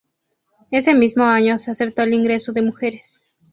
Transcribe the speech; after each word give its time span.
Ese 0.71 0.95
mismo 0.95 1.25
año 1.25 1.59
se 1.59 1.69
aceptó 1.69 2.01
el 2.01 2.15
ingreso 2.15 2.51
de 2.53 2.63
mujeres. 2.63 3.21